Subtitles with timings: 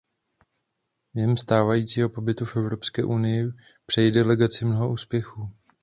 [1.13, 3.45] Během stávajícího pobytu v Evropské unii
[3.85, 5.51] přeji delegaci mnoho úspěchů.